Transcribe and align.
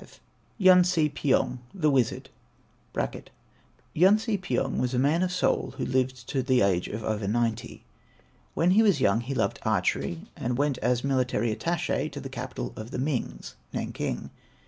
V 0.00 0.06
YUN 0.58 0.84
SE 0.84 1.08
PYONG, 1.08 1.58
THE 1.74 1.90
WIZARD 1.90 2.30
[Yun 3.94 4.16
Se 4.16 4.38
pyong 4.38 4.78
was 4.78 4.94
a 4.94 4.96
man 5.00 5.24
of 5.24 5.32
Seoul 5.32 5.74
who 5.76 5.84
lived 5.84 6.28
to 6.28 6.40
the 6.40 6.60
age 6.62 6.86
of 6.86 7.02
over 7.02 7.26
ninety. 7.26 7.82
When 8.54 8.70
he 8.70 8.84
was 8.84 9.00
young 9.00 9.22
he 9.22 9.34
loved 9.34 9.58
archery, 9.62 10.28
and 10.36 10.56
went 10.56 10.78
as 10.78 11.02
military 11.02 11.52
attaché 11.52 12.12
to 12.12 12.20
the 12.20 12.28
capital 12.28 12.72
of 12.76 12.92
the 12.92 12.98
Mings 13.00 13.56
(Nanking). 13.72 14.30